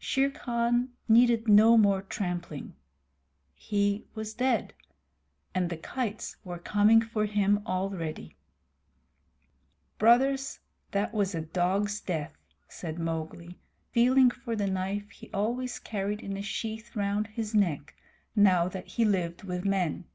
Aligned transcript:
Shere 0.00 0.32
Khan 0.32 0.88
needed 1.06 1.46
no 1.46 1.76
more 1.78 2.02
trampling. 2.02 2.74
He 3.54 4.04
was 4.16 4.34
dead, 4.34 4.74
and 5.54 5.70
the 5.70 5.76
kites 5.76 6.34
were 6.42 6.58
coming 6.58 7.00
for 7.00 7.24
him 7.24 7.62
already. 7.64 8.34
"Brothers, 9.96 10.58
that 10.90 11.14
was 11.14 11.36
a 11.36 11.40
dog's 11.40 12.00
death," 12.00 12.32
said 12.68 12.98
Mowgli, 12.98 13.60
feeling 13.92 14.30
for 14.32 14.56
the 14.56 14.66
knife 14.66 15.08
he 15.12 15.30
always 15.32 15.78
carried 15.78 16.20
in 16.20 16.36
a 16.36 16.42
sheath 16.42 16.96
round 16.96 17.28
his 17.28 17.54
neck 17.54 17.94
now 18.34 18.66
that 18.66 18.88
he 18.88 19.04
lived 19.04 19.44
with 19.44 19.64
men. 19.64 20.06